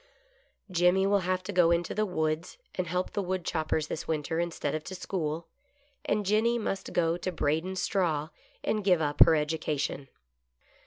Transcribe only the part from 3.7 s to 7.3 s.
this winter instead of to school, and Jenny must go